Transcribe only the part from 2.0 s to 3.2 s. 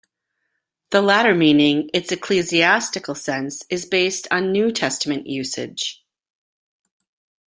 ecclesiastical